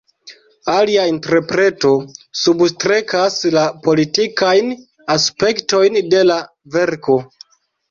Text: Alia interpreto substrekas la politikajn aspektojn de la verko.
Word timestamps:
Alia 0.75 1.01
interpreto 1.09 1.91
substrekas 2.45 3.37
la 3.57 3.67
politikajn 3.85 4.75
aspektojn 5.19 6.03
de 6.17 6.27
la 6.33 6.41
verko. 6.81 7.23